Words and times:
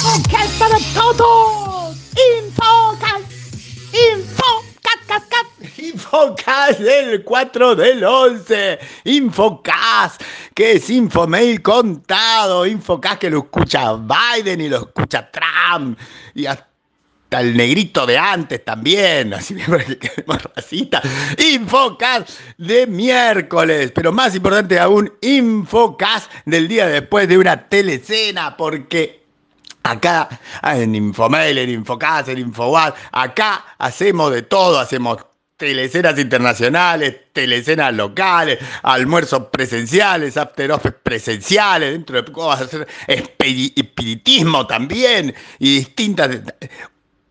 Infocat 0.00 0.48
para 0.58 0.78
todos. 0.94 1.94
Infocat. 2.38 3.20
Infocat, 3.92 5.06
cat, 5.06 5.28
cat. 5.28 5.46
Infocast 5.78 6.80
del 6.80 7.22
4 7.22 7.76
del 7.76 8.02
11. 8.02 8.78
Infocast, 9.04 10.22
que 10.54 10.72
es 10.72 10.88
Infomail 10.88 11.60
contado. 11.60 12.64
Infocast 12.64 13.18
que 13.18 13.28
lo 13.28 13.40
escucha 13.40 13.92
Biden 13.96 14.62
y 14.62 14.70
lo 14.70 14.78
escucha 14.78 15.30
Trump. 15.30 15.98
Y 16.34 16.46
hasta 16.46 16.66
el 17.32 17.54
negrito 17.54 18.06
de 18.06 18.16
antes 18.16 18.64
también, 18.64 19.34
así 19.34 19.54
que 19.54 20.24
más 20.26 20.42
racista. 20.56 21.02
Infocast 21.36 22.30
de 22.56 22.86
miércoles, 22.86 23.92
pero 23.94 24.12
más 24.12 24.34
importante 24.34 24.78
aún, 24.78 25.12
Infocast 25.20 26.32
del 26.46 26.68
día 26.68 26.86
después 26.86 27.28
de 27.28 27.36
una 27.36 27.68
telecena, 27.68 28.56
porque 28.56 29.19
Acá 29.82 30.28
en 30.62 30.94
Infomail, 30.94 31.58
en 31.58 31.70
Infocast, 31.70 32.28
en 32.28 32.38
Infowad, 32.38 32.94
acá 33.12 33.64
hacemos 33.78 34.30
de 34.32 34.42
todo, 34.42 34.78
hacemos 34.78 35.18
telecenas 35.56 36.18
internacionales, 36.18 37.16
telecenas 37.32 37.92
locales, 37.94 38.58
almuerzos 38.82 39.48
presenciales, 39.52 40.36
after 40.36 40.72
office 40.72 40.92
presenciales, 41.02 41.92
dentro 41.92 42.16
de 42.16 42.22
poco 42.22 42.46
vas 42.46 42.62
a 42.62 42.64
hacer 42.64 42.88
espiritismo 43.06 44.66
también 44.66 45.34
y 45.58 45.76
distintas 45.76 46.30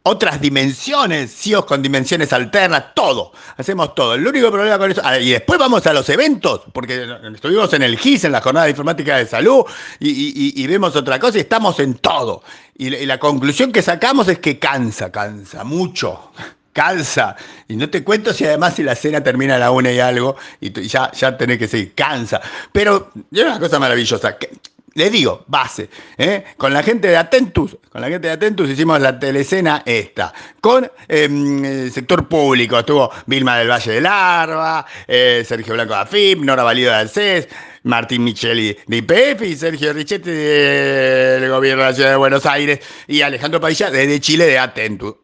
otras 0.04 0.40
dimensiones, 0.40 1.36
CIOs 1.36 1.66
con 1.66 1.82
dimensiones 1.82 2.32
alternas, 2.34 2.94
todo, 2.96 3.32
hacemos 3.58 3.94
todo. 3.96 4.16
El 4.16 4.26
único 4.26 4.52
problema 4.52 4.78
con 4.78 4.92
eso, 4.92 5.02
ah, 5.04 5.20
y 5.20 5.32
después 5.32 5.60
vamos 5.60 5.86
a 5.86 5.94
los 5.94 6.08
eventos, 6.10 6.62
porque 6.74 7.08
estuvimos 7.34 7.72
en 7.74 7.84
el 7.84 7.98
GIS, 7.98 8.26
en 8.26 8.32
la 8.32 8.42
Jornada 8.42 8.66
de 8.66 8.72
Informática 8.72 9.18
de 9.18 9.26
Salud, 9.26 9.66
y, 10.00 10.68
vemos 10.68 10.96
otra 10.96 11.20
cosa 11.20 11.38
y 11.38 11.42
estamos 11.42 11.80
en 11.80 11.96
todo. 11.96 12.44
Y, 12.78 12.96
y 12.96 13.06
la 13.06 13.20
conclusión 13.20 13.72
que 13.72 13.82
sacamos 13.82 14.28
es 14.28 14.40
que 14.40 14.58
cansa, 14.58 15.12
cansa 15.12 15.64
mucho 15.64 16.32
cansa. 16.74 17.36
Y 17.68 17.76
no 17.76 17.90
te 17.90 18.04
cuento 18.04 18.34
si 18.34 18.46
además 18.46 18.76
si 18.76 18.84
la 18.84 18.96
cena 18.96 19.22
termina 19.22 19.56
a 19.56 19.60
la 19.60 19.72
una 19.72 19.92
y 19.92 20.00
algo, 20.00 20.38
y 20.62 20.72
ya, 20.88 21.12
ya 21.12 21.38
tenés 21.38 21.58
que 21.58 21.68
seguir, 21.68 21.94
cansa. 21.94 22.42
Pero 22.72 23.12
es 23.32 23.44
una 23.44 23.60
cosa 23.60 23.80
maravillosa. 23.80 24.38
Que, 24.38 24.50
les 24.94 25.12
digo, 25.12 25.44
base, 25.48 25.90
¿eh? 26.18 26.44
con 26.58 26.74
la 26.74 26.84
gente 26.84 27.08
de 27.08 27.18
Atentus, 27.18 27.78
con 27.92 28.02
la 28.02 28.08
gente 28.10 28.28
de 28.28 28.34
Atentus 28.34 28.70
hicimos 28.70 29.00
la 29.02 29.20
telecena 29.20 29.84
esta, 29.86 30.34
con 30.62 30.90
em, 31.08 31.66
el 31.66 31.92
sector 31.92 32.28
público, 32.28 32.80
estuvo 32.80 33.12
Vilma 33.26 33.58
del 33.58 33.70
Valle 33.70 33.92
del 33.94 34.06
Arba, 34.06 34.86
eh, 35.08 35.44
Sergio 35.46 35.74
Blanco 35.74 35.94
de 35.94 36.00
AFIP, 36.00 36.40
Nora 36.40 36.64
Valido 36.64 36.96
de 36.98 37.08
CES, 37.08 37.48
Martín 37.84 38.24
Micheli 38.24 38.78
de 38.88 38.98
IPF 38.98 39.42
y 39.44 39.56
Sergio 39.56 39.94
Richetti 39.94 40.30
del 40.30 41.50
Gobierno 41.50 41.84
de 41.84 41.90
la 41.90 41.96
Ciudad 41.96 42.10
de 42.12 42.16
Buenos 42.18 42.46
Aires 42.46 42.80
y 43.08 43.22
Alejandro 43.22 43.62
Padilla 43.62 43.90
desde 43.90 44.20
Chile 44.20 44.46
de 44.46 44.60
Atentus. 44.60 45.16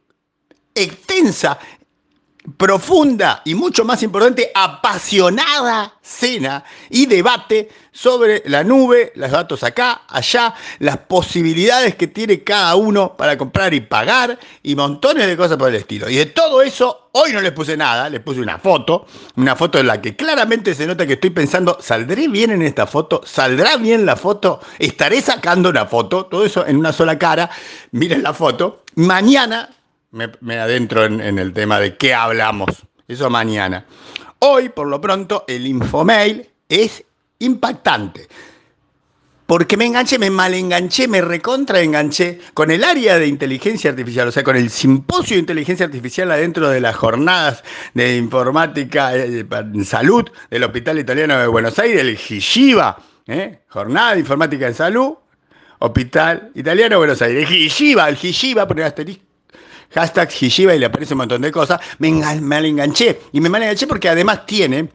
Extensa 0.74 1.58
profunda 2.58 3.42
y 3.46 3.56
mucho 3.56 3.84
más 3.86 4.04
importante, 4.04 4.52
apasionada 4.54 5.94
cena 6.02 6.64
y 6.90 7.06
debate 7.08 7.70
sobre 7.92 8.44
la 8.46 8.64
nube, 8.64 9.12
los 9.16 9.32
datos 9.32 9.64
acá, 9.64 10.02
allá, 10.08 10.54
las 10.80 10.98
posibilidades 10.98 11.96
que 11.96 12.08
tiene 12.08 12.44
cada 12.44 12.75
uno 12.75 13.16
para 13.18 13.38
comprar 13.38 13.74
y 13.74 13.81
pagar 13.81 14.38
y 14.62 14.75
montones 14.75 15.28
de 15.28 15.38
cosas 15.38 15.58
por 15.58 15.69
el 15.69 15.75
estilo. 15.75 16.09
Y 16.09 16.16
de 16.16 16.28
todo 16.28 16.62
eso, 16.62 17.09
hoy 17.14 17.31
no 17.31 17.42
les 17.42 17.52
puse 17.52 17.75
nada, 17.75 18.09
les 18.09 18.22
puse 18.22 18.42
una 18.42 18.59
foto, 18.59 19.08
una 19.38 19.56
foto 19.56 19.80
en 19.80 19.88
la 19.88 20.02
que 20.02 20.16
claramente 20.16 20.75
se 20.75 20.86
nota 20.86 21.08
que 21.08 21.14
estoy 21.14 21.31
pensando, 21.31 21.78
¿saldré 21.81 22.28
bien 22.28 22.52
en 22.52 22.62
esta 22.62 22.86
foto? 22.86 23.22
¿Saldrá 23.25 23.78
bien 23.78 24.06
la 24.06 24.16
foto? 24.16 24.59
¿Estaré 24.78 25.22
sacando 25.22 25.69
una 25.69 25.86
foto? 25.86 26.25
Todo 26.25 26.46
eso 26.46 26.66
en 26.68 26.78
una 26.78 26.94
sola 26.94 27.18
cara. 27.18 27.50
Miren 27.92 28.24
la 28.24 28.34
foto. 28.34 28.84
Mañana 28.96 29.69
me, 30.16 30.59
adentro 30.59 31.06
en, 31.06 31.38
el 31.38 31.53
tema 31.53 31.80
de 31.80 31.98
qué 31.98 32.14
hablamos. 32.14 32.70
Eso 33.08 33.30
mañana. 33.30 33.86
Hoy, 34.40 34.70
por 34.70 34.88
lo 34.88 35.00
pronto, 35.00 35.44
el 35.48 35.68
infomail 35.68 36.50
es 36.70 37.03
impactante. 37.40 38.28
Porque 39.46 39.78
me 39.78 39.86
enganché, 39.86 40.18
me 40.18 40.31
malenganché, 40.31 41.08
me 41.08 41.22
recontraenganché 41.22 42.40
con 42.56 42.72
el 42.72 42.84
área 42.84 43.20
de 43.20 43.28
inteligencia 43.28 43.92
artificial, 43.92 44.30
o 44.30 44.31
sea, 44.31 44.44
con 44.44 44.56
el 44.56 44.72
simposio 44.72 45.36
de 45.36 45.42
inteligencia 45.42 45.86
artificial 45.86 46.31
adentro 46.31 46.70
de 46.70 46.81
las 46.81 46.96
jornadas 46.96 47.64
de 47.94 48.18
informática 48.18 49.16
eh, 49.16 49.46
en 49.52 49.86
salud 49.86 50.25
del 50.50 50.64
Hospital 50.64 50.98
Italiano 50.98 51.38
de 51.38 51.46
Buenos 51.46 51.78
Aires, 51.78 52.02
el 52.02 52.18
GISHIVA, 52.18 52.98
¿eh? 53.28 53.59
Jornada 53.68 54.14
de 54.14 54.22
Informática 54.22 54.68
en 54.68 54.74
Salud, 54.74 55.14
Hospital 55.78 56.52
Italiano 56.56 56.96
de 56.96 56.98
Buenos 56.98 57.22
Aires. 57.22 57.44
El 57.44 57.48
GISHIVA, 57.48 58.09
el 58.09 58.16
GISHIVA, 58.16 58.68
poner 58.68 58.86
asterisco 58.86 59.25
hashtag 59.94 60.29
Hishiba 60.29 60.75
y 60.75 60.79
le 60.79 60.88
aparece 60.88 61.13
un 61.13 61.19
montón 61.19 61.41
de 61.41 61.51
cosas, 61.51 61.79
me, 62.00 62.12
me 62.12 62.57
enganché. 62.68 63.22
Y 63.31 63.40
me 63.40 63.47
enganché 63.47 63.88
porque 63.88 64.09
además 64.09 64.46
tiene 64.46 64.90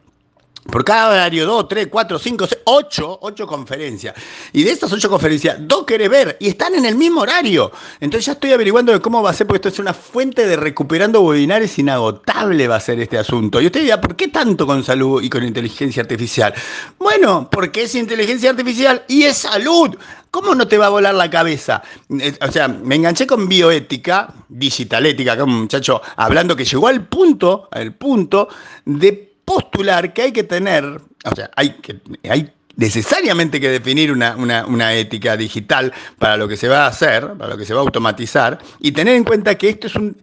por 0.65 0.84
cada 0.84 1.10
horario, 1.10 1.47
dos, 1.47 1.69
tres, 1.69 1.88
cuatro, 1.91 2.19
cinco, 2.19 2.47
seis, 2.47 2.60
ocho, 2.65 3.19
ocho 3.22 3.47
conferencias. 3.47 4.15
Y 4.53 4.62
de 4.62 4.72
estas 4.72 4.93
ocho 4.93 5.09
conferencias, 5.09 5.56
dos 5.60 5.84
querés 5.84 6.10
ver 6.10 6.37
y 6.41 6.48
están 6.48 6.75
en 6.75 6.84
el 6.84 6.97
mismo 6.97 7.22
horario. 7.22 7.72
Entonces 7.98 8.26
ya 8.26 8.32
estoy 8.32 8.53
averiguando 8.53 8.93
de 8.93 9.00
cómo 9.00 9.22
va 9.22 9.31
a 9.31 9.34
ser, 9.34 9.47
porque 9.47 9.69
esto 9.69 9.69
es 9.69 9.78
una 9.78 9.94
fuente 9.94 10.47
de 10.47 10.56
recuperando 10.56 11.22
webinares 11.22 11.78
inagotable 11.78 12.69
va 12.69 12.76
a 12.76 12.81
ser 12.81 13.00
este 13.00 13.19
asunto. 13.19 13.60
Y 13.60 13.66
usted 13.66 13.82
dirá, 13.82 14.00
¿por 14.00 14.16
qué 14.16 14.28
tanto 14.28 14.66
con 14.66 14.84
salud 14.84 15.22
y 15.22 15.31
con 15.31 15.44
inteligencia 15.44 16.03
artificial? 16.03 16.54
Bueno, 16.98 17.48
porque 17.50 17.84
es 17.84 17.94
inteligencia 17.94 18.50
artificial 18.50 19.04
y 19.09 19.22
es 19.22 19.38
salud. 19.38 19.97
¿Cómo 20.31 20.54
no 20.54 20.69
te 20.69 20.78
va 20.78 20.87
a 20.87 20.91
volar 20.91 21.15
la 21.15 21.28
cabeza? 21.28 21.82
Eh, 22.09 22.37
o 22.41 22.53
sea, 22.53 22.69
me 22.69 22.94
enganché 22.94 23.27
con 23.27 23.48
bioética, 23.48 24.32
digitalética, 24.48 25.32
acá 25.32 25.42
un 25.42 25.62
muchacho 25.62 26.00
hablando 26.16 26.54
que 26.54 26.65
llegó 26.65 26.87
al 26.87 27.09
punto, 27.09 27.69
al 27.72 27.94
punto 27.94 28.48
de 28.84 29.29
postular 29.50 30.12
que 30.12 30.22
hay 30.22 30.32
que 30.32 30.44
tener, 30.44 30.84
o 30.84 31.34
sea, 31.34 31.50
hay, 31.56 31.70
que, 31.78 32.00
hay 32.28 32.52
necesariamente 32.76 33.60
que 33.60 33.68
definir 33.68 34.12
una, 34.12 34.36
una, 34.36 34.94
ética 34.94 35.36
digital 35.36 35.92
para 36.20 36.36
lo 36.36 36.46
que 36.46 36.56
se 36.56 36.68
va 36.68 36.84
a 36.84 36.86
hacer, 36.86 37.32
para 37.36 37.50
lo 37.50 37.58
que 37.58 37.64
se 37.64 37.74
va 37.74 37.80
a 37.80 37.82
automatizar, 37.82 38.60
y 38.78 38.92
tener 38.92 39.16
en 39.16 39.24
cuenta 39.24 39.56
que 39.56 39.70
esto 39.70 39.88
es 39.88 39.96
un 39.96 40.16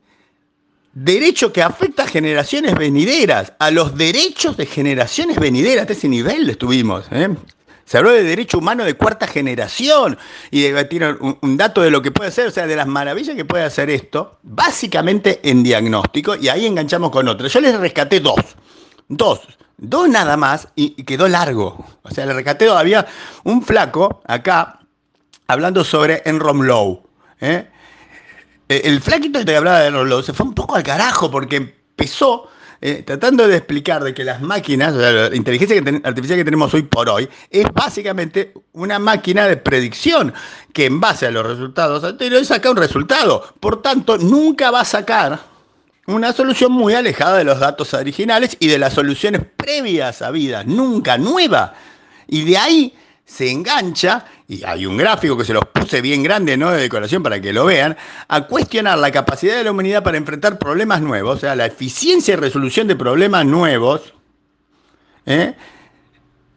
derecho 0.94 1.52
que 1.52 1.62
afecta 1.62 2.04
a 2.04 2.08
generaciones 2.08 2.76
venideras, 2.76 3.52
a 3.60 3.70
los 3.70 3.98
derechos 3.98 4.56
de 4.56 4.66
generaciones 4.66 5.38
venideras, 5.38 5.90
a 5.90 5.92
ese 5.92 6.08
nivel 6.08 6.50
estuvimos. 6.50 7.06
¿eh? 7.12 7.28
Se 7.84 7.98
habló 7.98 8.12
de 8.12 8.24
derecho 8.24 8.60
humano 8.60 8.86
de 8.86 8.94
cuarta 8.94 9.28
generación 9.28 10.18
y 10.52 10.62
de, 10.62 11.18
un, 11.20 11.38
un, 11.42 11.58
dato 11.58 11.82
de 11.82 11.92
lo 11.92 12.02
que 12.02 12.12
puede 12.12 12.30
hacer, 12.30 12.48
o 12.48 12.52
sea, 12.52 12.66
de 12.66 12.78
las 12.78 12.88
maravillas 12.88 13.36
que 13.36 13.44
puede 13.44 13.66
hacer 13.66 13.90
esto, 13.90 14.40
básicamente 14.44 15.42
en 15.44 15.64
diagnóstico, 15.64 16.38
y 16.38 16.48
ahí 16.48 16.66
enganchamos 16.66 17.12
con 17.12 17.28
otro. 17.28 17.50
Yo 17.50 17.60
les 17.60 17.78
rescaté 17.78 18.22
dos. 18.22 18.40
Dos, 19.10 19.42
dos 19.78 20.10
nada 20.10 20.36
más 20.38 20.68
y, 20.76 21.04
quedó 21.04 21.28
largo. 21.28 21.86
O 22.04 22.12
sea, 22.12 22.26
le 22.26 22.34
recateo, 22.34 22.78
había 22.78 23.06
un 23.44 23.62
flaco 23.62 24.22
acá 24.26 24.80
hablando 25.48 25.84
sobre 25.84 26.22
Enrom 26.26 26.62
Low. 26.62 27.04
¿eh? 27.40 27.68
Eh, 28.70 28.82
el 28.84 29.02
flaquito 29.02 29.44
que 29.44 29.56
hablaba 29.56 29.80
de 29.80 29.88
Enrom 29.88 30.08
Low 30.08 30.24
se 30.24 30.34
fue 30.34 30.46
un 30.46 30.54
poco 30.54 30.76
al 30.76 30.84
carajo 30.84 31.32
porque 31.32 31.56
empezó 31.56 32.50
eh, 32.80 33.02
tratando 33.04 33.48
de 33.48 33.58
explicar 33.58 34.04
de 34.04 34.14
que 34.14 34.24
las 34.24 34.42
máquinas, 34.42 34.94
o 34.94 35.00
sea, 35.00 35.12
la 35.12 35.36
inteligencia 35.36 35.82
artificial 36.04 36.38
que 36.38 36.46
tenemos 36.46 36.74
hoy 36.74 36.84
por 36.84 37.10
hoy, 37.10 37.28
es 37.50 37.66
básicamente 37.74 38.54
una 38.74 39.00
máquina 39.00 39.48
de 39.48 39.58
predicción 39.58 40.34
que 40.74 40.86
en 40.86 41.00
base 41.00 41.26
a 41.26 41.32
los 41.32 41.46
resultados 41.46 42.04
anteriores 42.04 42.50
saca 42.50 42.70
un 42.70 42.78
resultado. 42.78 43.56
Por 43.60 43.82
tanto, 43.82 44.18
nunca 44.18 44.70
va 44.70 44.82
a 44.82 44.86
sacar 44.86 45.40
una 46.08 46.32
solución 46.32 46.72
muy 46.72 46.94
alejada 46.94 47.38
de 47.38 47.44
los 47.44 47.60
datos 47.60 47.94
originales 47.94 48.56
y 48.60 48.68
de 48.68 48.80
las 48.80 48.94
soluciones 48.94 49.42
previas 49.58 50.22
a 50.22 50.32
vida, 50.32 50.64
nunca 50.64 51.18
nueva. 51.18 51.76
Y 52.28 52.46
de 52.46 52.58
ahí 52.58 52.94
se 53.26 53.52
engancha, 53.52 54.26
y 54.48 54.64
hay 54.64 54.86
un 54.86 54.96
gráfico 54.96 55.38
que 55.38 55.44
se 55.44 55.54
los 55.54 55.66
puse 55.66 56.00
bien 56.00 56.24
grande, 56.24 56.56
¿no? 56.56 56.72
De 56.72 56.82
decoración 56.82 57.22
para 57.22 57.42
que 57.42 57.52
lo 57.52 57.66
vean, 57.66 57.98
a 58.30 58.48
cuestionar 58.48 58.98
la 58.98 59.12
capacidad 59.12 59.58
de 59.58 59.66
la 59.66 59.72
humanidad 59.72 60.02
para 60.02 60.18
enfrentar 60.18 60.58
problemas 60.58 61.02
nuevos, 61.02 61.38
o 61.38 61.40
sea, 61.42 61.56
la 61.58 61.66
eficiencia 61.66 62.34
y 62.34 62.38
resolución 62.38 62.88
de 62.88 62.96
problemas 62.96 63.46
nuevos, 63.46 64.14
¿eh? 65.26 65.56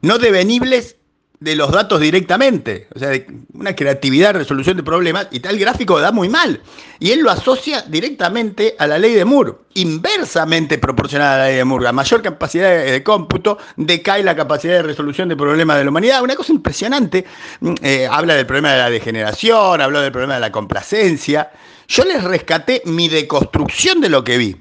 no 0.02 0.19
devenibles 0.19 0.97
de 1.40 1.56
los 1.56 1.72
datos 1.72 1.98
directamente, 2.00 2.87
o 2.94 2.98
sea, 2.98 3.12
una 3.54 3.75
creatividad, 3.75 4.34
resolución 4.34 4.76
de 4.76 4.82
problemas, 4.82 5.28
y 5.31 5.40
tal 5.40 5.58
gráfico 5.58 5.98
da 5.98 6.12
muy 6.12 6.28
mal. 6.28 6.60
Y 6.98 7.12
él 7.12 7.20
lo 7.20 7.31
asocia 7.31 7.81
directamente 7.88 8.76
a 8.78 8.87
la 8.87 8.98
ley 8.98 9.14
de 9.14 9.25
Moore, 9.25 9.54
inversamente 9.72 10.76
proporcionada 10.76 11.37
a 11.37 11.38
la 11.38 11.46
ley 11.46 11.56
de 11.56 11.64
Moore. 11.64 11.88
A 11.88 11.92
mayor 11.92 12.20
capacidad 12.20 12.84
de, 12.84 13.02
cómputo, 13.02 13.56
decae 13.76 14.22
la 14.22 14.37
capacidad 14.37 14.75
de 14.75 14.82
resolución 14.82 15.31
de 15.31 15.37
problemas 15.37 15.78
de 15.78 15.84
la 15.84 15.90
humanidad. 15.90 16.22
Una 16.22 16.37
cosa 16.37 16.52
impresionante. 16.52 17.25
Mm, 17.60 17.75
eh, 17.81 18.06
habla 18.10 18.34
del 18.34 18.44
problema 18.44 18.72
de 18.72 18.78
la 18.78 18.90
degeneración, 18.90 19.81
habló 19.81 20.02
del 20.02 20.12
problema 20.12 20.34
de 20.34 20.40
la 20.40 20.52
complacencia. 20.52 21.50
Yo 21.88 22.04
les 22.04 22.22
rescaté 22.22 22.82
mi 22.84 23.08
deconstrucción 23.08 24.02
de 24.02 24.10
lo 24.10 24.22
que 24.22 24.37
vi. 24.37 24.56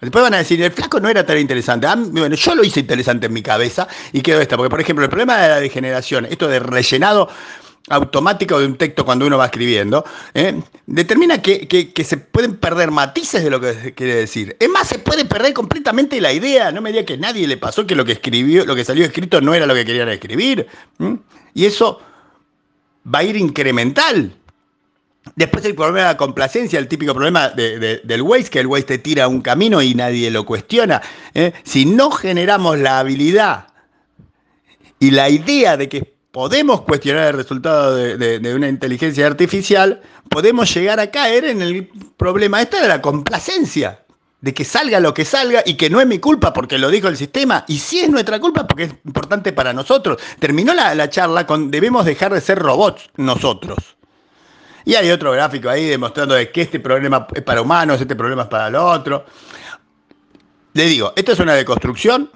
Después 0.00 0.22
van 0.22 0.34
a 0.34 0.38
decir, 0.38 0.62
el 0.62 0.72
flaco 0.72 0.98
no 0.98 1.08
era 1.08 1.24
tan 1.26 1.38
interesante. 1.38 1.86
Bueno, 2.10 2.34
yo 2.34 2.54
lo 2.54 2.64
hice 2.64 2.80
interesante 2.80 3.26
en 3.26 3.32
mi 3.32 3.42
cabeza 3.42 3.86
y 4.12 4.22
quedó 4.22 4.40
esta. 4.40 4.56
Porque, 4.56 4.70
por 4.70 4.80
ejemplo, 4.80 5.04
el 5.04 5.10
problema 5.10 5.36
de 5.38 5.48
la 5.48 5.60
degeneración, 5.60 6.26
esto 6.26 6.48
de 6.48 6.58
rellenado 6.58 7.28
automático 7.88 8.58
de 8.58 8.66
un 8.66 8.76
texto 8.76 9.04
cuando 9.04 9.26
uno 9.26 9.36
va 9.36 9.46
escribiendo, 9.46 10.04
¿eh? 10.34 10.60
determina 10.86 11.42
que, 11.42 11.92
se 12.04 12.16
pueden 12.16 12.56
perder 12.56 12.90
matices 12.90 13.42
de 13.42 13.50
lo 13.50 13.60
que 13.60 13.92
quiere 13.94 14.14
decir. 14.14 14.56
Es 14.58 14.68
más, 14.68 14.88
se 14.88 14.98
puede 14.98 15.24
perder 15.24 15.52
completamente 15.52 16.20
la 16.20 16.32
idea. 16.32 16.72
No 16.72 16.80
me 16.80 16.92
diga 16.92 17.04
que 17.04 17.18
nadie 17.18 17.46
le 17.46 17.56
pasó 17.56 17.86
que 17.86 17.94
lo 17.94 18.04
que 18.04 18.12
escribió, 18.12 18.64
lo 18.64 18.74
que 18.74 18.84
salió 18.84 19.04
escrito 19.04 19.40
no 19.40 19.54
era 19.54 19.66
lo 19.66 19.74
que 19.74 19.84
querían 19.84 20.08
escribir. 20.08 20.66
Y 21.52 21.66
eso 21.66 22.00
va 23.12 23.20
a 23.20 23.24
ir 23.24 23.36
incremental. 23.36 24.32
Después 25.36 25.64
el 25.64 25.74
problema 25.74 26.00
de 26.00 26.04
la 26.06 26.16
complacencia, 26.16 26.78
el 26.78 26.88
típico 26.88 27.14
problema 27.14 27.50
del 27.50 28.22
Waze, 28.22 28.50
que 28.50 28.60
el 28.60 28.66
Waze 28.66 28.84
te 28.84 28.98
tira 28.98 29.28
un 29.28 29.42
camino 29.42 29.82
y 29.82 29.94
nadie 29.94 30.30
lo 30.30 30.44
cuestiona. 30.44 31.02
¿eh? 31.34 31.52
Si 31.62 31.84
no 31.84 32.10
generamos 32.10 32.78
la 32.78 32.98
habilidad 32.98 33.68
y 34.98 35.10
la 35.10 35.28
idea 35.28 35.76
de 35.76 35.88
que 35.88 36.14
podemos 36.30 36.82
cuestionar 36.82 37.28
el 37.28 37.36
resultado 37.36 37.96
de, 37.96 38.54
una 38.54 38.68
inteligencia 38.68 39.26
artificial, 39.26 40.00
podemos 40.28 40.72
llegar 40.72 41.00
a 41.00 41.10
caer 41.10 41.44
en 41.44 41.62
el 41.62 41.90
problema 42.16 42.62
este 42.62 42.80
de 42.80 42.88
la 42.88 43.02
complacencia, 43.02 44.04
de 44.40 44.54
que 44.54 44.64
salga 44.64 45.00
lo 45.00 45.12
que 45.12 45.24
salga 45.24 45.62
y 45.66 45.74
que 45.74 45.90
no 45.90 46.00
es 46.00 46.06
mi 46.06 46.18
culpa 46.18 46.52
porque 46.52 46.78
lo 46.78 46.90
dijo 46.90 47.08
el 47.08 47.16
sistema, 47.16 47.64
y 47.68 47.78
sí 47.78 48.00
es 48.00 48.10
nuestra 48.10 48.38
culpa 48.40 48.66
porque 48.66 48.84
es 48.84 48.94
importante 49.04 49.52
para 49.52 49.72
nosotros. 49.72 50.20
Terminó 50.38 50.72
la, 50.72 51.10
charla 51.10 51.46
con 51.46 51.70
debemos 51.70 52.04
dejar 52.04 52.32
de 52.32 52.40
ser 52.40 52.58
robots 52.58 53.10
nosotros. 53.16 53.96
Y 54.84 54.94
hay 54.94 55.10
otro 55.10 55.32
gráfico 55.32 55.68
ahí 55.68 55.86
demostrando 55.86 56.34
de 56.34 56.50
que 56.50 56.62
este 56.62 56.80
problema 56.80 57.26
es 57.34 57.42
para 57.42 57.62
humanos, 57.62 58.00
este 58.00 58.16
problema 58.16 58.42
es 58.42 58.48
para 58.48 58.68
el 58.68 58.74
otro. 58.76 59.24
Le 60.72 60.84
digo, 60.84 61.12
esta 61.16 61.32
es 61.32 61.38
una 61.40 61.54
deconstrucción 61.54 62.30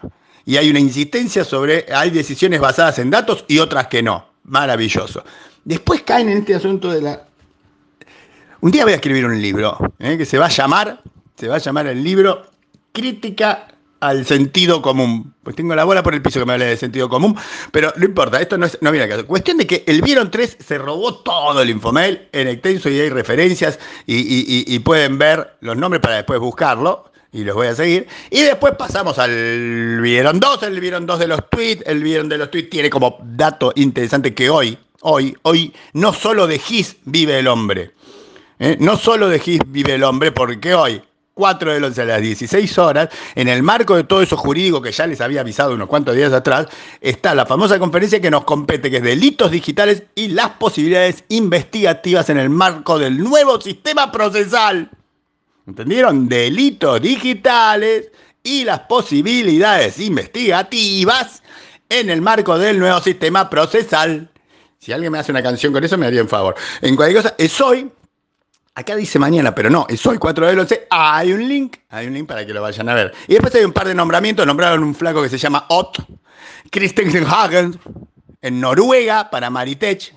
y 0.44 0.56
hay 0.56 0.70
una 0.70 0.80
insistencia 0.80 1.44
sobre, 1.44 1.86
hay 1.92 2.10
decisiones 2.10 2.60
basadas 2.60 2.98
en 2.98 3.10
datos 3.10 3.44
y 3.48 3.58
otras 3.58 3.86
que 3.88 4.02
no. 4.02 4.26
Maravilloso. 4.44 5.24
Después 5.64 6.02
caen 6.02 6.28
en 6.28 6.38
este 6.38 6.54
asunto 6.54 6.90
de 6.90 7.00
la... 7.00 7.26
Un 8.60 8.70
día 8.70 8.84
voy 8.84 8.92
a 8.92 8.96
escribir 8.96 9.24
un 9.24 9.40
libro 9.40 9.78
¿eh? 9.98 10.18
que 10.18 10.26
se 10.26 10.38
va 10.38 10.46
a 10.46 10.50
llamar, 10.50 11.02
se 11.36 11.48
va 11.48 11.56
a 11.56 11.58
llamar 11.58 11.86
el 11.86 12.02
libro 12.02 12.46
Crítica 12.92 13.68
al 14.08 14.26
sentido 14.26 14.82
común. 14.82 15.34
Pues 15.42 15.56
tengo 15.56 15.74
la 15.74 15.84
bola 15.84 16.02
por 16.02 16.14
el 16.14 16.22
piso 16.22 16.40
que 16.40 16.46
me 16.46 16.54
habla 16.54 16.66
de 16.66 16.76
sentido 16.76 17.08
común, 17.08 17.36
pero 17.72 17.92
no 17.96 18.04
importa, 18.04 18.40
esto 18.40 18.56
no, 18.58 18.66
es, 18.66 18.78
no 18.80 18.90
viene 18.90 19.08
caso. 19.08 19.26
Cuestión 19.26 19.58
de 19.58 19.66
que 19.66 19.84
el 19.86 20.02
Vieron 20.02 20.30
3 20.30 20.58
se 20.64 20.78
robó 20.78 21.14
todo 21.16 21.60
el 21.60 21.70
infomail 21.70 22.28
en 22.32 22.48
extenso 22.48 22.88
y 22.90 23.00
hay 23.00 23.10
referencias 23.10 23.78
y 24.06 24.78
pueden 24.80 25.18
ver 25.18 25.56
los 25.60 25.76
nombres 25.76 26.00
para 26.00 26.16
después 26.16 26.40
buscarlo 26.40 27.10
y 27.34 27.42
los 27.42 27.54
voy 27.56 27.66
a 27.66 27.74
seguir. 27.74 28.06
Y 28.30 28.42
después 28.42 28.74
pasamos 28.78 29.18
al 29.18 30.00
vieron 30.00 30.38
2, 30.40 30.62
el 30.62 30.80
vieron 30.80 31.04
2 31.04 31.18
de 31.18 31.26
los 31.26 31.50
tweets, 31.50 31.82
el 31.84 32.02
vieron 32.02 32.28
de 32.28 32.38
los 32.38 32.50
tweets 32.50 32.70
tiene 32.70 32.88
como 32.88 33.18
dato 33.22 33.72
interesante 33.74 34.32
que 34.32 34.48
hoy, 34.48 34.78
hoy, 35.00 35.36
hoy, 35.42 35.74
no 35.92 36.12
solo 36.12 36.46
de 36.46 36.60
GIS 36.60 36.96
vive 37.04 37.40
el 37.40 37.48
hombre, 37.48 37.90
¿eh? 38.60 38.76
no 38.78 38.96
solo 38.96 39.28
de 39.28 39.40
GIS 39.40 39.60
vive 39.66 39.96
el 39.96 40.04
hombre, 40.04 40.30
porque 40.30 40.74
hoy, 40.74 41.02
4 41.34 41.72
del 41.74 41.84
11 41.84 42.02
a 42.02 42.04
las 42.04 42.22
16 42.22 42.78
horas, 42.78 43.08
en 43.34 43.48
el 43.48 43.62
marco 43.62 43.96
de 43.96 44.04
todo 44.04 44.22
eso 44.22 44.36
jurídico 44.36 44.80
que 44.80 44.92
ya 44.92 45.06
les 45.06 45.20
había 45.20 45.40
avisado 45.40 45.74
unos 45.74 45.88
cuantos 45.88 46.14
días 46.14 46.32
atrás, 46.32 46.68
está 47.00 47.34
la 47.34 47.44
famosa 47.44 47.78
conferencia 47.78 48.20
que 48.20 48.30
nos 48.30 48.44
compete, 48.44 48.90
que 48.90 48.98
es 48.98 49.02
delitos 49.02 49.50
digitales 49.50 50.04
y 50.14 50.28
las 50.28 50.50
posibilidades 50.50 51.24
investigativas 51.28 52.30
en 52.30 52.38
el 52.38 52.50
marco 52.50 52.98
del 52.98 53.18
nuevo 53.18 53.60
sistema 53.60 54.10
procesal. 54.12 54.90
¿Entendieron? 55.66 56.28
Delitos 56.28 57.00
digitales 57.00 58.10
y 58.42 58.64
las 58.64 58.80
posibilidades 58.80 59.98
investigativas 59.98 61.42
en 61.88 62.10
el 62.10 62.20
marco 62.20 62.58
del 62.58 62.78
nuevo 62.78 63.00
sistema 63.00 63.48
procesal. 63.48 64.30
Si 64.78 64.92
alguien 64.92 65.10
me 65.10 65.18
hace 65.18 65.32
una 65.32 65.42
canción 65.42 65.72
con 65.72 65.82
eso, 65.82 65.96
me 65.96 66.06
haría 66.06 66.22
un 66.22 66.28
favor. 66.28 66.54
En 66.82 66.94
cualquier 66.94 67.22
cosa, 67.22 67.34
es 67.38 67.58
hoy. 67.60 67.90
Acá 68.76 68.96
dice 68.96 69.20
mañana, 69.20 69.54
pero 69.54 69.70
no, 69.70 69.86
es 69.88 70.04
hoy 70.04 70.18
4 70.18 70.46
de 70.48 70.60
11. 70.60 70.86
Hay 70.90 71.32
un 71.32 71.48
link, 71.48 71.76
hay 71.90 72.08
un 72.08 72.14
link 72.14 72.26
para 72.26 72.44
que 72.44 72.52
lo 72.52 72.60
vayan 72.60 72.88
a 72.88 72.94
ver. 72.94 73.14
Y 73.28 73.34
después 73.34 73.54
hay 73.54 73.64
un 73.64 73.72
par 73.72 73.86
de 73.86 73.94
nombramientos. 73.94 74.44
Nombraron 74.44 74.82
un 74.82 74.96
flaco 74.96 75.22
que 75.22 75.28
se 75.28 75.38
llama 75.38 75.64
Ott 75.68 75.98
Christensen 76.70 77.24
en 78.42 78.60
Noruega 78.60 79.30
para 79.30 79.48
Maritech. 79.48 80.12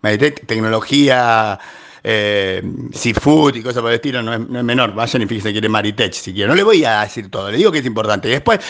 Maritech, 0.00 0.46
tecnología 0.46 1.58
eh, 2.02 2.62
seafood 2.90 3.56
y 3.56 3.62
cosas 3.62 3.82
por 3.82 3.90
el 3.90 3.96
estilo, 3.96 4.22
no 4.22 4.32
es, 4.32 4.40
menor. 4.64 4.94
Vayan 4.94 5.20
y 5.20 5.26
fíjense, 5.26 5.52
quiere 5.52 5.68
Maritech 5.68 6.14
si 6.14 6.32
quieren. 6.32 6.48
No 6.48 6.54
le 6.54 6.62
voy 6.62 6.86
a 6.86 7.02
decir 7.02 7.30
todo, 7.30 7.50
le 7.50 7.58
digo 7.58 7.70
que 7.70 7.80
es 7.80 7.86
importante. 7.86 8.28
Y 8.28 8.30
después, 8.30 8.60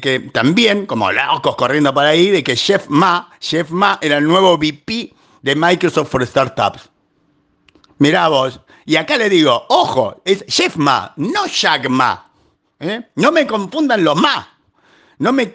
que 0.00 0.30
también, 0.32 0.86
como 0.86 1.10
locos 1.10 1.56
corriendo 1.56 1.92
por 1.92 2.04
ahí, 2.04 2.30
de 2.30 2.44
que 2.44 2.54
Jeff 2.54 2.86
Ma, 2.88 3.28
Jeff 3.40 3.70
Ma 3.70 3.98
era 4.00 4.18
el 4.18 4.24
nuevo 4.24 4.56
VP 4.56 5.12
de 5.42 5.56
Microsoft 5.56 6.10
for 6.10 6.24
Startups. 6.24 6.90
Mirá 8.00 8.28
vos. 8.28 8.60
Y 8.86 8.96
acá 8.96 9.16
le 9.16 9.28
digo, 9.28 9.66
ojo, 9.68 10.20
es 10.24 10.44
Jeff 10.48 10.76
Ma, 10.76 11.12
no 11.16 11.46
Jack 11.46 11.88
Ma. 11.88 12.30
¿eh? 12.80 13.02
No 13.16 13.30
me 13.30 13.46
confundan 13.46 14.02
los 14.02 14.16
Ma. 14.16 14.48
No 15.18 15.32
me 15.32 15.54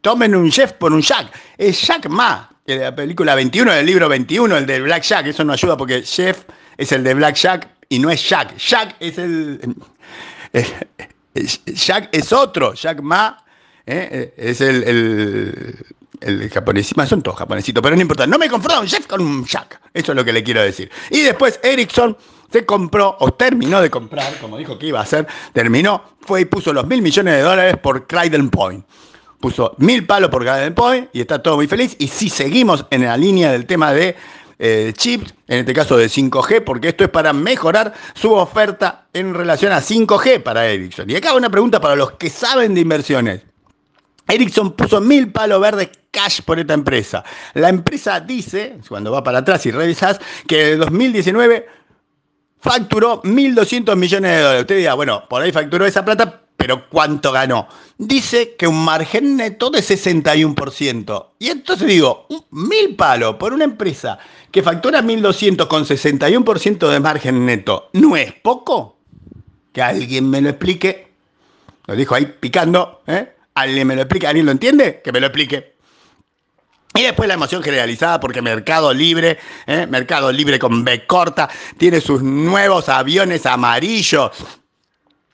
tomen 0.00 0.34
un 0.34 0.50
Jeff 0.50 0.72
por 0.74 0.92
un 0.92 1.02
Jack. 1.02 1.32
Es 1.58 1.82
Jack 1.82 2.08
Ma 2.08 2.48
de 2.64 2.76
la 2.76 2.94
película 2.94 3.34
21, 3.34 3.72
del 3.72 3.86
libro 3.86 4.08
21, 4.08 4.56
el 4.58 4.66
de 4.66 4.80
Black 4.80 5.02
Jack. 5.02 5.26
Eso 5.26 5.42
no 5.42 5.52
ayuda 5.52 5.76
porque 5.76 6.02
Jeff 6.02 6.44
es 6.76 6.92
el 6.92 7.02
de 7.02 7.14
Black 7.14 7.34
Jack 7.34 7.68
y 7.88 7.98
no 7.98 8.10
es 8.10 8.28
Jack. 8.28 8.56
Jack 8.56 8.94
es 9.00 9.18
el. 9.18 9.74
Jack 11.66 12.10
es 12.12 12.32
otro. 12.32 12.74
Jack 12.74 13.00
Ma 13.00 13.44
eh, 13.86 14.32
es 14.36 14.60
el, 14.60 14.84
el, 14.84 15.86
el 16.24 16.50
japonesito. 16.50 17.06
Son 17.06 17.22
todos 17.22 17.38
japonesitos, 17.38 17.82
pero 17.82 17.96
no 17.96 18.02
importa. 18.02 18.26
No 18.26 18.38
me 18.38 18.48
un 18.48 18.88
Jeff 18.88 19.06
con 19.06 19.20
un 19.20 19.44
Jack. 19.44 19.80
Eso 19.92 20.12
es 20.12 20.16
lo 20.16 20.24
que 20.24 20.32
le 20.32 20.42
quiero 20.42 20.62
decir. 20.62 20.90
Y 21.10 21.20
después 21.20 21.60
Ericsson 21.62 22.16
se 22.50 22.64
compró 22.66 23.16
o 23.20 23.32
terminó 23.32 23.80
de 23.80 23.90
comprar, 23.90 24.38
como 24.38 24.58
dijo 24.58 24.78
que 24.78 24.86
iba 24.86 25.00
a 25.00 25.02
hacer, 25.02 25.26
terminó, 25.52 26.02
fue 26.20 26.42
y 26.42 26.44
puso 26.44 26.72
los 26.72 26.86
mil 26.86 27.00
millones 27.00 27.34
de 27.34 27.40
dólares 27.40 27.76
por 27.78 28.06
Clyden 28.06 28.50
Point 28.50 28.84
puso 29.42 29.74
mil 29.78 30.06
palos 30.06 30.30
por 30.30 30.44
cada 30.44 30.64
endpoint 30.64 31.10
y 31.12 31.20
está 31.20 31.42
todo 31.42 31.56
muy 31.56 31.66
feliz. 31.66 31.96
Y 31.98 32.08
si 32.08 32.30
seguimos 32.30 32.86
en 32.90 33.04
la 33.04 33.16
línea 33.18 33.52
del 33.52 33.66
tema 33.66 33.92
de 33.92 34.16
eh, 34.58 34.92
chips, 34.96 35.34
en 35.48 35.58
este 35.58 35.74
caso 35.74 35.96
de 35.96 36.06
5G, 36.06 36.62
porque 36.64 36.88
esto 36.88 37.04
es 37.04 37.10
para 37.10 37.34
mejorar 37.34 37.92
su 38.14 38.32
oferta 38.32 39.08
en 39.12 39.34
relación 39.34 39.72
a 39.72 39.80
5G 39.80 40.42
para 40.42 40.66
Ericsson. 40.68 41.10
Y 41.10 41.16
acá 41.16 41.34
una 41.34 41.50
pregunta 41.50 41.80
para 41.80 41.96
los 41.96 42.12
que 42.12 42.30
saben 42.30 42.72
de 42.74 42.80
inversiones. 42.80 43.42
Ericsson 44.28 44.72
puso 44.72 45.00
mil 45.00 45.32
palos 45.32 45.60
verdes 45.60 45.90
cash 46.12 46.42
por 46.42 46.60
esta 46.60 46.74
empresa. 46.74 47.24
La 47.54 47.68
empresa 47.68 48.20
dice, 48.20 48.78
cuando 48.88 49.10
va 49.10 49.24
para 49.24 49.38
atrás 49.38 49.66
y 49.66 49.72
revisas, 49.72 50.20
que 50.46 50.72
en 50.72 50.78
2019 50.78 51.66
facturó 52.60 53.20
1.200 53.22 53.96
millones 53.96 54.30
de 54.30 54.40
dólares. 54.40 54.60
Usted 54.60 54.76
dirá, 54.76 54.94
bueno, 54.94 55.24
por 55.28 55.42
ahí 55.42 55.50
facturó 55.50 55.84
esa 55.84 56.04
plata, 56.04 56.42
pero 56.56 56.88
¿cuánto 56.88 57.32
ganó? 57.32 57.66
Dice 57.98 58.54
que 58.56 58.68
un 58.68 58.84
margen 58.84 59.36
neto 59.36 59.68
de 59.70 59.80
61%. 59.80 61.26
Y 61.40 61.48
entonces 61.48 61.88
digo, 61.88 62.28
mil 62.52 62.94
palos 62.94 63.34
por 63.34 63.52
una 63.52 63.64
empresa 63.64 64.18
que 64.52 64.62
factura 64.62 65.02
1.200 65.02 65.66
con 65.66 65.84
61% 65.84 66.88
de 66.88 67.00
margen 67.00 67.46
neto, 67.46 67.90
¿no 67.94 68.16
es 68.16 68.32
poco? 68.32 68.98
Que 69.72 69.82
alguien 69.82 70.30
me 70.30 70.40
lo 70.40 70.50
explique. 70.50 71.10
Lo 71.86 71.96
dijo 71.96 72.14
ahí 72.14 72.26
picando, 72.38 73.02
¿eh? 73.06 73.34
¿Alguien 73.54 73.86
me 73.86 73.96
lo 73.96 74.02
explica? 74.02 74.28
¿Alguien 74.28 74.46
lo 74.46 74.52
entiende? 74.52 75.00
Que 75.02 75.10
me 75.10 75.20
lo 75.20 75.26
explique. 75.26 75.71
Y 76.94 77.02
después 77.02 77.26
la 77.26 77.34
emoción 77.34 77.62
generalizada 77.62 78.20
porque 78.20 78.42
Mercado 78.42 78.92
Libre, 78.92 79.38
¿eh? 79.66 79.86
Mercado 79.86 80.30
Libre 80.30 80.58
con 80.58 80.84
B 80.84 81.06
corta, 81.06 81.48
tiene 81.78 82.00
sus 82.00 82.22
nuevos 82.22 82.88
aviones 82.88 83.46
amarillos 83.46 84.30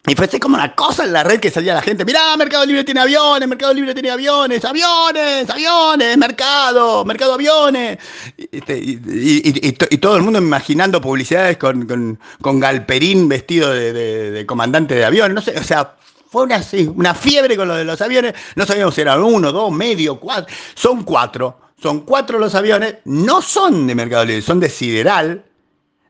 y 0.09 0.15
fue 0.15 0.29
como 0.41 0.57
una 0.57 0.75
cosa 0.75 1.05
en 1.05 1.13
la 1.13 1.23
red 1.23 1.39
que 1.39 1.51
salía 1.51 1.75
la 1.75 1.83
gente, 1.83 2.05
mirá, 2.05 2.35
Mercado 2.37 2.65
Libre 2.65 2.83
tiene 2.83 3.01
aviones, 3.01 3.47
Mercado 3.47 3.75
Libre 3.75 3.93
tiene 3.93 4.11
aviones, 4.11 4.65
aviones, 4.65 5.51
aviones, 5.51 6.17
mercado, 6.17 7.05
mercado 7.05 7.35
aviones. 7.35 7.99
Y, 8.39 9.69
este, 9.69 9.99
todo 9.99 10.17
el 10.17 10.23
mundo 10.23 10.39
imaginando 10.39 11.01
publicidades 11.01 11.59
con, 11.59 12.19
Galperín 12.41 13.29
vestido 13.29 13.71
de, 13.71 14.45
comandante 14.47 14.95
de 14.95 15.05
avión, 15.05 15.35
no 15.35 15.43
sé, 15.43 15.59
o 15.59 15.65
sea, 15.65 15.95
fue 16.31 16.45
una, 16.45 16.61
una 16.95 17.15
fiebre 17.15 17.57
con 17.57 17.69
lo 17.69 17.75
de 17.75 17.85
los 17.85 18.01
aviones, 18.01 18.35
no 18.55 18.67
sabíamos 18.67 18.95
si 18.95 19.01
eran 19.01 19.23
uno, 19.23 19.51
dos, 19.51 19.73
medio, 19.73 20.21
cuatro, 20.21 20.55
son 20.75 21.05
cuatro, 21.05 21.59
son 21.81 22.01
cuatro 22.01 22.39
los 22.39 22.55
aviones, 22.55 22.97
no 23.05 23.41
son 23.41 23.87
de 23.87 23.95
Mercado 23.95 24.25
Libre, 24.25 24.43
son 24.43 24.61
de 24.61 24.69
Sideral, 24.69 25.43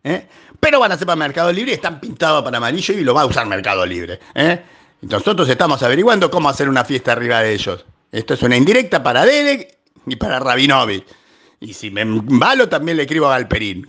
¿eh? 0.02 0.26
pero 0.58 0.80
van 0.80 0.92
a 0.92 0.98
ser 0.98 1.06
para 1.06 1.16
Mercado 1.16 1.52
Libre 1.52 1.72
y 1.72 1.74
están 1.74 2.00
pintados 2.00 2.42
para 2.42 2.56
amarillo 2.56 2.94
y 2.94 3.04
lo 3.04 3.14
va 3.14 3.22
a 3.22 3.26
usar 3.26 3.46
Mercado 3.46 3.86
Libre. 3.86 4.18
¿eh? 4.34 4.60
Nosotros 5.02 5.48
estamos 5.48 5.82
averiguando 5.82 6.30
cómo 6.30 6.48
hacer 6.48 6.68
una 6.68 6.84
fiesta 6.84 7.12
arriba 7.12 7.40
de 7.40 7.52
ellos. 7.52 7.84
Esto 8.10 8.34
es 8.34 8.42
una 8.42 8.56
indirecta 8.56 9.02
para 9.02 9.24
Derek 9.24 9.78
y 10.06 10.16
para 10.16 10.40
Rabinovic. 10.40 11.04
Y 11.60 11.74
si 11.74 11.90
me 11.90 12.00
embalo 12.00 12.68
también 12.68 12.96
le 12.96 13.04
escribo 13.04 13.26
a 13.26 13.30
Galperín. 13.30 13.88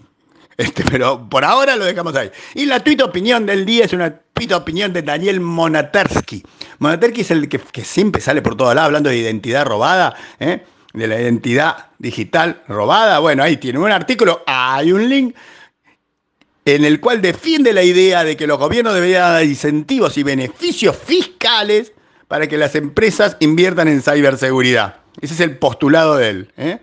Este, 0.59 0.83
pero 0.83 1.29
por 1.29 1.45
ahora 1.45 1.77
lo 1.77 1.85
dejamos 1.85 2.13
ahí. 2.17 2.29
Y 2.53 2.65
la 2.65 2.81
tuita 2.81 3.05
opinión 3.05 3.45
del 3.45 3.65
día 3.65 3.85
es 3.85 3.93
una 3.93 4.13
estúpida 4.39 4.55
opinión 4.55 4.93
de 4.93 5.01
Daniel 5.01 5.41
Monatersky. 5.41 6.41
Monatersky 6.77 7.21
es 7.21 7.31
el 7.31 7.49
que, 7.49 7.83
siempre 7.83 8.21
sale 8.21 8.41
por 8.41 8.55
todos 8.55 8.73
lados 8.73 8.85
hablando 8.85 9.09
de 9.09 9.17
identidad 9.17 9.65
robada, 9.65 10.15
¿eh? 10.39 10.63
de 10.93 11.07
la 11.07 11.19
identidad 11.19 11.87
digital 11.97 12.63
robada. 12.69 13.19
Bueno, 13.19 13.43
ahí 13.43 13.57
tiene 13.57 13.79
un 13.79 13.91
artículo, 13.91 14.41
hay 14.47 14.93
un 14.93 15.09
link 15.09 15.35
en 16.63 16.85
el 16.85 17.01
cual 17.01 17.21
defiende 17.21 17.73
la 17.73 17.83
idea 17.83 18.23
de 18.23 18.37
que 18.37 18.47
los 18.47 18.57
gobiernos 18.57 18.93
deberían 18.93 19.33
dar 19.33 19.43
incentivos 19.43 20.17
y 20.17 20.23
beneficios 20.23 20.95
fiscales 20.95 21.91
para 22.29 22.47
que 22.47 22.57
las 22.57 22.75
empresas 22.75 23.35
inviertan 23.41 23.89
en 23.89 24.01
ciberseguridad. 24.01 25.01
Ese 25.19 25.33
es 25.33 25.39
el 25.41 25.57
postulado 25.57 26.15
de 26.15 26.29
él. 26.29 26.53
¿eh? 26.55 26.79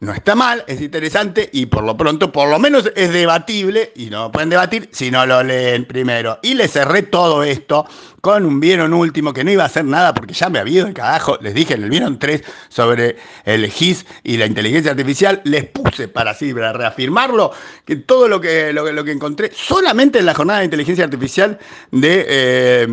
No 0.00 0.14
está 0.14 0.34
mal, 0.34 0.64
es 0.66 0.80
interesante 0.80 1.50
y 1.52 1.66
por 1.66 1.84
lo 1.84 1.94
pronto, 1.94 2.32
por 2.32 2.48
lo 2.48 2.58
menos 2.58 2.90
es 2.96 3.12
debatible, 3.12 3.92
y 3.94 4.06
no 4.06 4.32
pueden 4.32 4.48
debatir 4.48 4.88
si 4.92 5.10
no 5.10 5.26
lo 5.26 5.42
leen 5.42 5.84
primero. 5.84 6.38
Y 6.42 6.54
les 6.54 6.72
cerré 6.72 7.02
todo 7.02 7.42
esto 7.42 7.86
con 8.22 8.46
un 8.46 8.60
Vieron 8.60 8.94
último 8.94 9.34
que 9.34 9.44
no 9.44 9.50
iba 9.50 9.64
a 9.64 9.66
hacer 9.66 9.84
nada 9.84 10.14
porque 10.14 10.32
ya 10.32 10.48
me 10.48 10.58
había 10.58 10.78
ido 10.78 10.86
el 10.86 10.94
carajo. 10.94 11.36
Les 11.42 11.52
dije 11.52 11.74
en 11.74 11.84
el 11.84 11.90
Vieron 11.90 12.18
3 12.18 12.42
sobre 12.70 13.16
el 13.44 13.70
GIS 13.70 14.06
y 14.22 14.38
la 14.38 14.46
inteligencia 14.46 14.92
artificial. 14.92 15.42
Les 15.44 15.66
puse 15.66 16.08
para 16.08 16.30
así, 16.30 16.54
para 16.54 16.72
reafirmarlo, 16.72 17.52
que 17.84 17.96
todo 17.96 18.26
lo 18.26 18.40
que, 18.40 18.72
lo, 18.72 19.04
que 19.04 19.12
encontré 19.12 19.50
solamente 19.54 20.20
en 20.20 20.24
la 20.24 20.32
jornada 20.32 20.60
de 20.60 20.64
inteligencia 20.64 21.04
artificial 21.04 21.58
de. 21.90 22.24
Eh, 22.26 22.88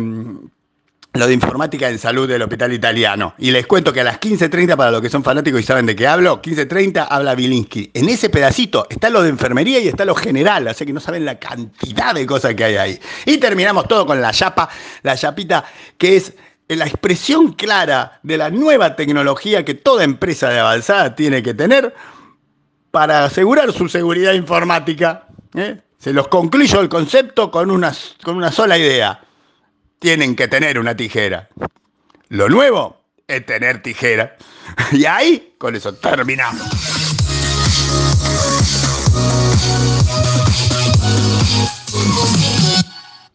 lo 1.14 1.26
de 1.26 1.34
informática 1.34 1.88
en 1.88 1.98
salud 1.98 2.28
del 2.28 2.42
hospital 2.42 2.72
italiano. 2.72 3.34
Y 3.38 3.50
les 3.50 3.66
cuento 3.66 3.92
que 3.92 4.00
a 4.00 4.04
las 4.04 4.20
15.30, 4.20 4.76
para 4.76 4.90
los 4.90 5.00
que 5.00 5.08
son 5.08 5.24
fanáticos 5.24 5.60
y 5.60 5.64
saben 5.64 5.86
de 5.86 5.96
qué 5.96 6.06
hablo, 6.06 6.40
15.30 6.42 7.06
habla 7.08 7.34
Bilinsky. 7.34 7.90
En 7.94 8.08
ese 8.08 8.28
pedacito 8.30 8.86
está 8.90 9.08
lo 9.10 9.22
de 9.22 9.30
enfermería 9.30 9.80
y 9.80 9.88
está 9.88 10.04
lo 10.04 10.14
general, 10.14 10.68
así 10.68 10.84
que 10.84 10.92
no 10.92 11.00
saben 11.00 11.24
la 11.24 11.38
cantidad 11.38 12.14
de 12.14 12.26
cosas 12.26 12.54
que 12.54 12.64
hay 12.64 12.76
ahí. 12.76 13.00
Y 13.26 13.38
terminamos 13.38 13.88
todo 13.88 14.06
con 14.06 14.20
la 14.20 14.32
chapa, 14.32 14.68
la 15.02 15.16
chapita 15.16 15.64
que 15.96 16.16
es 16.16 16.34
la 16.68 16.86
expresión 16.86 17.52
clara 17.52 18.20
de 18.22 18.36
la 18.36 18.50
nueva 18.50 18.94
tecnología 18.94 19.64
que 19.64 19.74
toda 19.74 20.04
empresa 20.04 20.50
de 20.50 20.60
avanzada 20.60 21.14
tiene 21.14 21.42
que 21.42 21.54
tener 21.54 21.94
para 22.90 23.24
asegurar 23.24 23.72
su 23.72 23.88
seguridad 23.88 24.34
informática. 24.34 25.26
¿eh? 25.54 25.80
Se 25.98 26.12
los 26.12 26.28
concluyo 26.28 26.80
el 26.80 26.90
concepto 26.90 27.50
con 27.50 27.70
una, 27.70 27.92
con 28.22 28.36
una 28.36 28.52
sola 28.52 28.76
idea 28.76 29.22
tienen 29.98 30.36
que 30.36 30.48
tener 30.48 30.78
una 30.78 30.96
tijera. 30.96 31.48
Lo 32.28 32.48
nuevo 32.48 33.00
es 33.26 33.44
tener 33.46 33.82
tijera. 33.82 34.36
Y 34.92 35.06
ahí, 35.06 35.54
con 35.58 35.74
eso 35.74 35.94
terminamos. 35.94 36.97